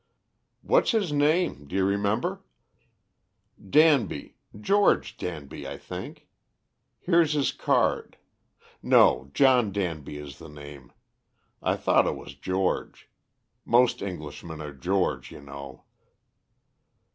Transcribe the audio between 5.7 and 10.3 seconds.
think. Here's his card. No, John Danby